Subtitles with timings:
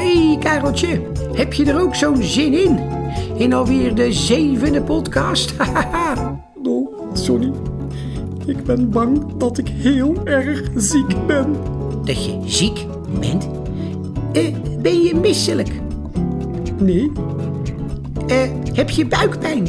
[0.00, 1.00] hey, Kareltje,
[1.32, 2.78] heb je er ook zo'n zin in?
[3.36, 5.54] In alweer de zevende podcast?
[6.62, 6.88] Nou,
[7.24, 7.52] Johnny,
[8.46, 11.56] ik ben bang dat ik heel erg ziek ben.
[12.04, 12.86] dat je ziek
[13.20, 13.48] bent?
[14.32, 15.70] Eh, ben je misselijk?
[16.78, 17.12] Nee,
[18.26, 18.36] Eh,
[18.72, 19.68] heb je buikpijn?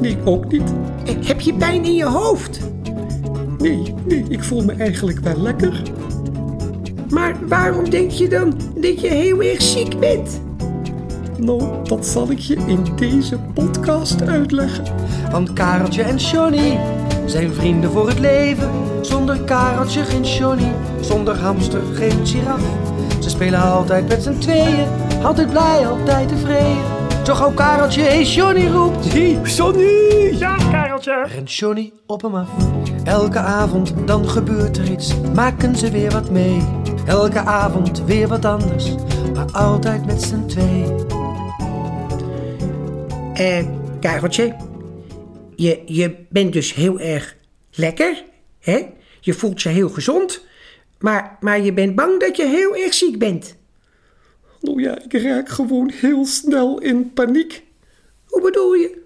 [0.00, 0.74] nee, ook niet.
[1.04, 2.60] Eh, heb je pijn in je hoofd?
[3.58, 5.82] Nee, nee, ik voel me eigenlijk wel lekker.
[7.12, 10.40] Maar waarom denk je dan dat je heel erg ziek bent?
[11.38, 14.84] Nou, dat zal ik je in deze podcast uitleggen.
[15.30, 16.78] Want Kareltje en Johnny
[17.26, 18.70] zijn vrienden voor het leven.
[19.00, 22.62] Zonder Kareltje geen Johnny, zonder hamster geen giraf.
[23.20, 24.86] Ze spelen altijd met z'n tweeën,
[25.22, 26.84] altijd blij, altijd tevreden.
[27.22, 30.36] Zo gauw Kareltje hey Johnny roept, hey Johnny!
[30.38, 31.26] Ja, Kareltje.
[31.34, 32.48] Rent Johnny op hem af.
[33.04, 36.81] Elke avond dan gebeurt er iets, maken ze weer wat mee.
[37.06, 38.94] Elke avond weer wat anders,
[39.34, 41.06] maar altijd met z'n tweeën.
[43.34, 43.66] Eh,
[44.00, 44.56] Kareltje,
[45.56, 47.36] je, je bent dus heel erg
[47.70, 48.24] lekker,
[48.60, 48.86] hè?
[49.20, 50.46] Je voelt je heel gezond,
[50.98, 53.56] maar, maar je bent bang dat je heel erg ziek bent.
[54.60, 57.64] Nou ja, ik raak gewoon heel snel in paniek.
[58.26, 59.01] Hoe bedoel je?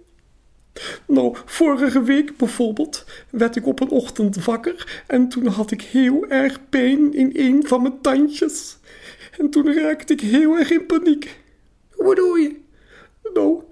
[1.07, 6.27] Nou, vorige week bijvoorbeeld werd ik op een ochtend wakker en toen had ik heel
[6.29, 8.77] erg pijn in een van mijn tandjes.
[9.39, 11.41] En toen raakte ik heel erg in paniek.
[11.91, 12.57] Hoe bedoel je?
[13.35, 13.63] Nou,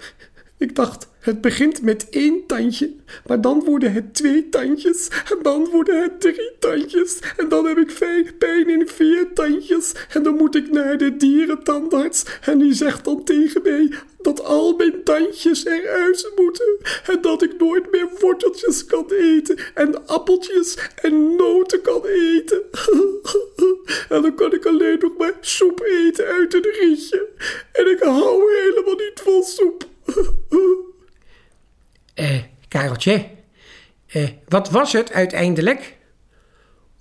[0.59, 2.93] ik dacht, het begint met één tandje,
[3.27, 7.79] maar dan worden het twee tandjes, en dan worden het drie tandjes, en dan heb
[7.79, 13.05] ik pijn in vier tandjes, en dan moet ik naar de dierentandarts, en die zegt
[13.05, 18.85] dan tegen mij dat al mijn tandjes eruit moeten, en dat ik nooit meer worteltjes
[18.85, 22.63] kan eten, en appeltjes en noten kan eten.
[24.15, 27.29] en dan kan ik alleen nog maar soep eten uit een rietje,
[27.73, 29.93] en ik hou helemaal niet van soep.
[32.85, 33.27] Kareltje,
[34.07, 35.97] eh, wat was het uiteindelijk?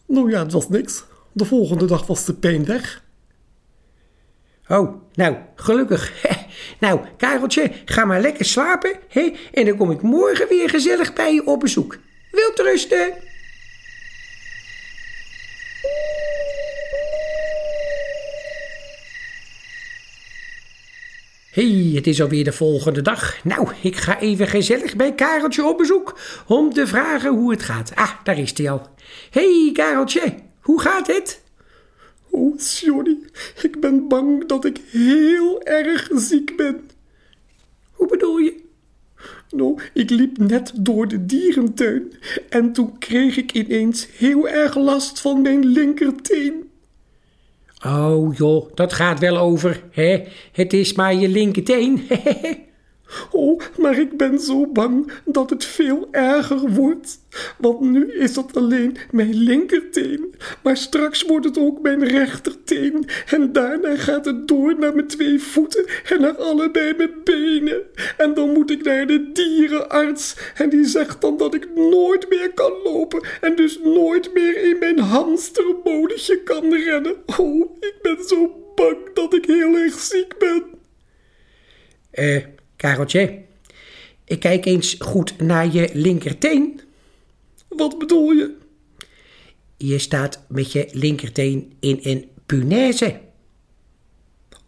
[0.08, 1.04] Nou ja, het was niks.
[1.32, 3.04] De volgende dag was de pijn weg.
[4.68, 6.14] Oh, nou, gelukkig.
[6.80, 9.34] nou, Kareltje, ga maar lekker slapen, hè?
[9.54, 11.98] En dan kom ik morgen weer gezellig bij je op bezoek.
[12.32, 13.14] Wilt rusten?
[21.54, 23.44] Hey, het is alweer de volgende dag.
[23.44, 27.92] Nou, ik ga even gezellig bij Kareltje op bezoek om te vragen hoe het gaat.
[27.96, 28.88] Ah, daar is hij al.
[29.30, 31.42] hey, Kareltje, hoe gaat het?
[32.30, 33.18] Oh, Johnny,
[33.62, 36.90] ik ben bang dat ik heel erg ziek ben.
[37.92, 38.62] Hoe bedoel je?
[39.50, 42.14] Nou, ik liep net door de dierentuin
[42.50, 46.72] en toen kreeg ik ineens heel erg last van mijn linkerteen.
[47.86, 50.24] Oh joh, dat gaat wel over, hè?
[50.52, 52.08] Het is maar je linkerteen.
[53.32, 57.20] Oh, maar ik ben zo bang dat het veel erger wordt.
[57.58, 60.36] Want nu is het alleen mijn linkerteen.
[60.64, 63.06] Maar straks wordt het ook mijn rechterteen.
[63.30, 67.82] En daarna gaat het door naar mijn twee voeten en naar allebei mijn benen.
[68.18, 70.36] En dan moet ik naar de dierenarts.
[70.56, 73.28] En die zegt dan dat ik nooit meer kan lopen.
[73.42, 77.16] En dus nooit meer in mijn hamstermolentje kan rennen.
[77.38, 80.64] Oh, ik ben zo bang dat ik heel erg ziek ben.
[82.12, 82.44] Eh,
[82.84, 83.42] Kareltje,
[84.26, 86.82] ik kijk eens goed naar je linkerteen.
[87.68, 88.58] Wat bedoel je?
[89.78, 93.20] Je staat met je linkerteen in een punaise.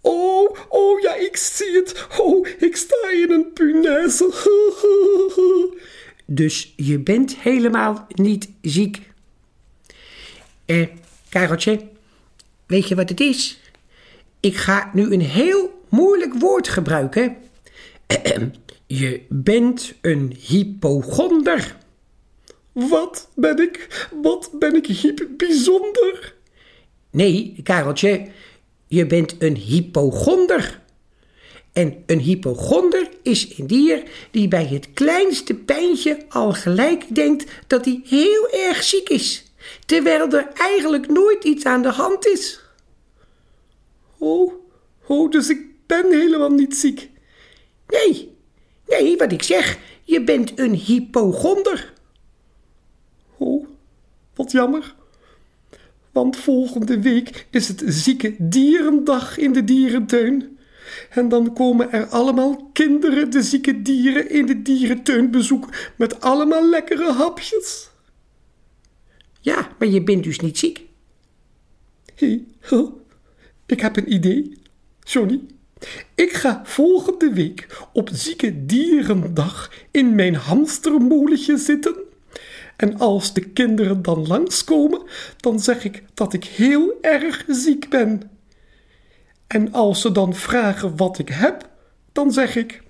[0.02, 2.08] Oh, oh ja, ik zie het.
[2.18, 4.34] Oh, ik sta in een punaise.
[6.26, 9.02] Dus je bent helemaal niet ziek.
[10.66, 10.88] Eh,
[11.30, 11.88] Kareltje,
[12.66, 13.60] weet je wat het is?
[14.40, 17.38] Ik ga nu een heel moeilijk woord gebruiken.
[18.88, 21.78] Je bent een hypochonder.
[22.72, 24.08] Wat ben ik?
[24.22, 26.36] Wat ben ik hiep bijzonder?
[27.12, 28.28] Nee, Kareltje,
[28.88, 30.84] je bent een hypochonder.
[31.74, 37.86] En een hypochonder is een dier die bij het kleinste pijntje al gelijk denkt dat
[37.86, 39.44] hij heel erg ziek is,
[39.86, 42.60] terwijl er eigenlijk nooit iets aan de hand is.
[44.18, 44.54] Oh,
[45.08, 47.10] oh, dus ik ben helemaal niet ziek.
[47.88, 48.38] Nee,
[48.88, 51.94] nee, wat ik zeg, je bent een hypochonder.
[53.38, 53.68] Oh,
[54.34, 54.96] wat jammer.
[56.12, 60.58] Want volgende week is het zieke dierendag in de dierentuin.
[61.10, 66.70] En dan komen er allemaal kinderen de zieke dieren in de dierentuin bezoeken met allemaal
[66.70, 67.90] lekkere hapjes.
[69.42, 70.86] Ja, maar je bent dus niet ziek.
[72.16, 72.88] Hé, huh?
[73.66, 74.58] ik heb een idee.
[75.04, 75.42] Johnny,
[76.16, 81.96] ik ga volgende week op zieke dierendag in mijn hamstermolentje zitten.
[82.76, 85.02] En als de kinderen dan langskomen,
[85.38, 88.32] dan zeg ik dat ik heel erg ziek ben.
[89.48, 91.70] En als ze dan vragen wat ik heb,
[92.12, 92.82] dan zeg ik: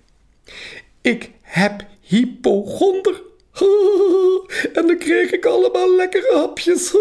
[1.02, 3.22] Ik heb hypochonder.
[4.74, 6.94] En dan kreeg ik allemaal lekkere hapjes.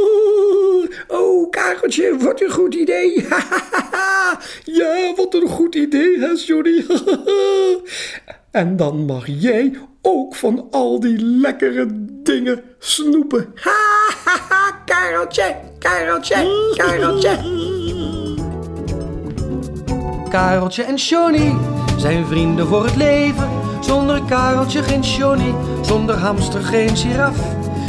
[1.09, 3.27] Oh, Kareltje, wat een goed idee.
[4.65, 6.85] Ja, wat een goed idee, hè, Johnny?
[8.51, 11.87] En dan mag jij ook van al die lekkere
[12.23, 13.55] dingen snoepen.
[14.85, 17.39] Kareltje, Kareltje, Kareltje.
[20.31, 21.55] Kareltje en Johnny
[21.99, 23.54] zijn vrienden voor het leven.
[23.87, 27.37] Zonder Kareltje geen Johnny, zonder hamster geen giraf.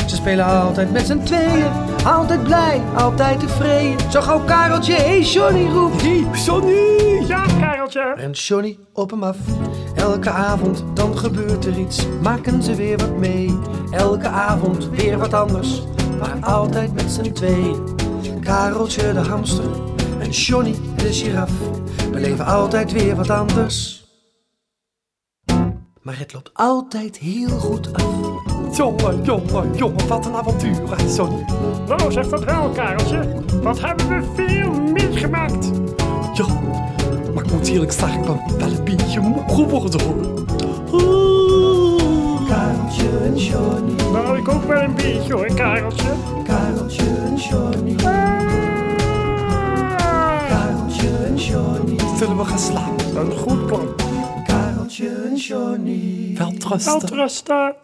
[0.07, 1.71] Ze spelen altijd met z'n tweeën,
[2.06, 4.12] altijd blij, altijd tevreden.
[4.12, 6.01] Zo gauw Kareltje, hey Johnny roept.
[6.01, 7.25] Hey, Johnny!
[7.27, 8.13] Ja, Kareltje.
[8.15, 9.38] Rent Johnny op hem af.
[9.95, 13.59] Elke avond dan gebeurt er iets, maken ze weer wat mee.
[13.91, 15.83] Elke avond weer wat anders,
[16.19, 17.75] maar altijd met z'n tweeën.
[18.41, 19.65] Kareltje de hamster
[20.19, 21.51] en Johnny de giraf
[22.12, 24.04] beleven altijd weer wat anders.
[26.05, 28.03] Maar het loopt altijd heel goed af.
[28.77, 31.25] Jongen, jongen, jongen, wat een avontuur, hè.
[31.87, 33.43] Nou, zeg dat wel, Kareltje.
[33.61, 35.71] Wat hebben we veel meegemaakt.
[36.33, 36.45] Ja,
[37.33, 40.43] maar ik moet eerlijk zeggen, ik ben wel een beetje moe geworden, hoor.
[42.47, 46.09] Kareltje en Johnny, Nou, ik ook wel een beetje hoor, Kareltje.
[46.43, 47.95] Kareltje en Johnny,
[50.47, 53.15] Kareltje en Johnny, Zullen we gaan slapen?
[53.15, 54.04] Een goed plan.
[55.35, 56.35] Kareltje en Johnny.
[56.37, 56.91] Wel trusten.
[56.91, 57.75] Welterusten.